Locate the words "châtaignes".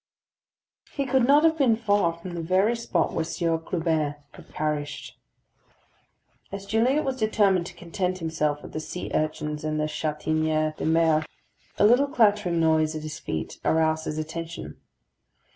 9.83-10.75